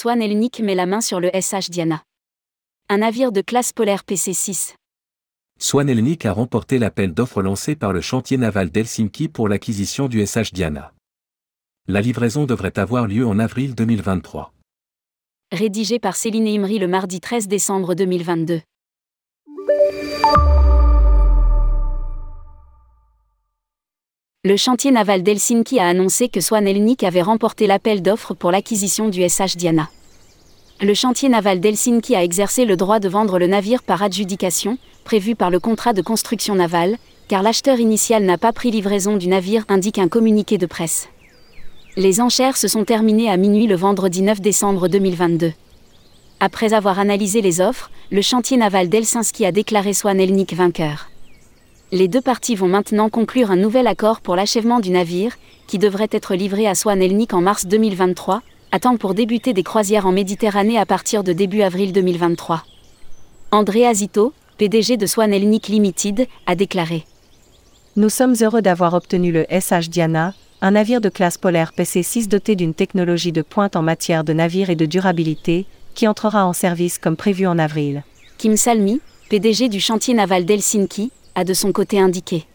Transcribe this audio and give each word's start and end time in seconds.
Swan 0.00 0.22
Elnik 0.22 0.60
met 0.60 0.76
la 0.76 0.86
main 0.86 1.00
sur 1.00 1.18
le 1.18 1.28
SH 1.34 1.70
Diana. 1.70 2.04
Un 2.88 2.98
navire 2.98 3.32
de 3.32 3.40
classe 3.40 3.72
polaire 3.72 4.04
PC-6. 4.04 4.76
Swan 5.58 5.88
Elnik 5.88 6.24
a 6.24 6.32
remporté 6.32 6.78
l'appel 6.78 7.12
d'offres 7.12 7.42
lancé 7.42 7.74
par 7.74 7.92
le 7.92 8.00
chantier 8.00 8.36
naval 8.36 8.70
d'Helsinki 8.70 9.26
pour 9.26 9.48
l'acquisition 9.48 10.06
du 10.06 10.24
SH 10.24 10.52
Diana. 10.52 10.92
La 11.88 12.00
livraison 12.00 12.44
devrait 12.44 12.78
avoir 12.78 13.08
lieu 13.08 13.26
en 13.26 13.40
avril 13.40 13.74
2023. 13.74 14.52
Rédigé 15.50 15.98
par 15.98 16.14
Céline 16.14 16.46
Imri 16.46 16.78
le 16.78 16.86
mardi 16.86 17.18
13 17.18 17.48
décembre 17.48 17.96
2022. 17.96 18.60
Le 24.48 24.56
chantier 24.56 24.90
naval 24.90 25.22
d'Helsinki 25.22 25.78
a 25.78 25.88
annoncé 25.88 26.30
que 26.30 26.40
Swan 26.40 26.66
Elnik 26.66 27.04
avait 27.04 27.20
remporté 27.20 27.66
l'appel 27.66 28.00
d'offres 28.00 28.32
pour 28.32 28.50
l'acquisition 28.50 29.10
du 29.10 29.20
SH 29.20 29.58
Diana. 29.58 29.90
Le 30.80 30.94
chantier 30.94 31.28
naval 31.28 31.60
d'Helsinki 31.60 32.16
a 32.16 32.24
exercé 32.24 32.64
le 32.64 32.74
droit 32.74 32.98
de 32.98 33.10
vendre 33.10 33.38
le 33.38 33.46
navire 33.46 33.82
par 33.82 34.02
adjudication, 34.02 34.78
prévu 35.04 35.34
par 35.34 35.50
le 35.50 35.60
contrat 35.60 35.92
de 35.92 36.00
construction 36.00 36.54
navale, 36.54 36.96
car 37.28 37.42
l'acheteur 37.42 37.78
initial 37.78 38.24
n'a 38.24 38.38
pas 38.38 38.54
pris 38.54 38.70
livraison 38.70 39.18
du 39.18 39.28
navire, 39.28 39.66
indique 39.68 39.98
un 39.98 40.08
communiqué 40.08 40.56
de 40.56 40.64
presse. 40.64 41.10
Les 41.98 42.22
enchères 42.22 42.56
se 42.56 42.68
sont 42.68 42.86
terminées 42.86 43.28
à 43.28 43.36
minuit 43.36 43.66
le 43.66 43.76
vendredi 43.76 44.22
9 44.22 44.40
décembre 44.40 44.88
2022. 44.88 45.52
Après 46.40 46.72
avoir 46.72 46.98
analysé 46.98 47.42
les 47.42 47.60
offres, 47.60 47.90
le 48.10 48.22
chantier 48.22 48.56
naval 48.56 48.88
d'Helsinki 48.88 49.44
a 49.44 49.52
déclaré 49.52 49.92
Swan 49.92 50.18
Elnik 50.18 50.54
vainqueur. 50.54 51.10
Les 51.90 52.06
deux 52.06 52.20
parties 52.20 52.54
vont 52.54 52.68
maintenant 52.68 53.08
conclure 53.08 53.50
un 53.50 53.56
nouvel 53.56 53.86
accord 53.86 54.20
pour 54.20 54.36
l'achèvement 54.36 54.78
du 54.78 54.90
navire, 54.90 55.36
qui 55.66 55.78
devrait 55.78 56.08
être 56.10 56.34
livré 56.34 56.66
à 56.66 56.74
Swan 56.74 57.00
Elnik 57.00 57.32
en 57.32 57.40
mars 57.40 57.64
2023, 57.66 58.42
à 58.72 58.78
temps 58.78 58.98
pour 58.98 59.14
débuter 59.14 59.54
des 59.54 59.62
croisières 59.62 60.06
en 60.06 60.12
Méditerranée 60.12 60.78
à 60.78 60.84
partir 60.84 61.24
de 61.24 61.32
début 61.32 61.62
avril 61.62 61.94
2023. 61.94 62.62
André 63.52 63.86
Azito, 63.86 64.34
PDG 64.58 64.98
de 64.98 65.06
Swan 65.06 65.32
Elnik 65.32 65.68
Limited, 65.68 66.28
a 66.44 66.54
déclaré 66.54 67.06
Nous 67.96 68.10
sommes 68.10 68.34
heureux 68.42 68.60
d'avoir 68.60 68.92
obtenu 68.92 69.32
le 69.32 69.46
SH 69.48 69.88
Diana, 69.88 70.34
un 70.60 70.72
navire 70.72 71.00
de 71.00 71.08
classe 71.08 71.38
polaire 71.38 71.72
PC6 71.74 72.28
doté 72.28 72.54
d'une 72.54 72.74
technologie 72.74 73.32
de 73.32 73.40
pointe 73.40 73.76
en 73.76 73.82
matière 73.82 74.24
de 74.24 74.34
navire 74.34 74.68
et 74.68 74.76
de 74.76 74.84
durabilité, 74.84 75.64
qui 75.94 76.06
entrera 76.06 76.44
en 76.44 76.52
service 76.52 76.98
comme 76.98 77.16
prévu 77.16 77.46
en 77.46 77.58
avril. 77.58 78.04
Kim 78.36 78.58
Salmi, 78.58 79.00
PDG 79.30 79.70
du 79.70 79.80
chantier 79.80 80.12
naval 80.12 80.44
d'Helsinki, 80.44 81.12
a 81.38 81.44
de 81.44 81.54
son 81.54 81.70
côté 81.70 82.00
indiqué. 82.00 82.46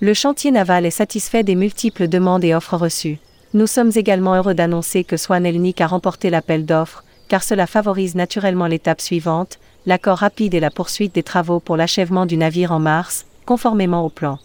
Le 0.00 0.14
chantier 0.14 0.50
naval 0.50 0.86
est 0.86 0.90
satisfait 0.90 1.42
des 1.42 1.54
multiples 1.54 2.08
demandes 2.08 2.44
et 2.44 2.54
offres 2.54 2.78
reçues. 2.78 3.18
Nous 3.52 3.66
sommes 3.66 3.92
également 3.94 4.34
heureux 4.34 4.54
d'annoncer 4.54 5.04
que 5.04 5.18
Swan 5.18 5.44
Elnik 5.44 5.82
a 5.82 5.86
remporté 5.86 6.30
l'appel 6.30 6.64
d'offres, 6.64 7.04
car 7.28 7.42
cela 7.42 7.66
favorise 7.66 8.14
naturellement 8.14 8.68
l'étape 8.68 9.02
suivante, 9.02 9.58
l'accord 9.84 10.16
rapide 10.16 10.54
et 10.54 10.60
la 10.60 10.70
poursuite 10.70 11.14
des 11.14 11.22
travaux 11.22 11.60
pour 11.60 11.76
l'achèvement 11.76 12.24
du 12.24 12.38
navire 12.38 12.72
en 12.72 12.78
mars, 12.78 13.26
conformément 13.44 14.02
au 14.02 14.08
plan. 14.08 14.38